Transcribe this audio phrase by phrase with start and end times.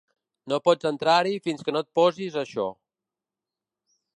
[0.53, 2.67] No pots entrar-hi fins que no et posis això.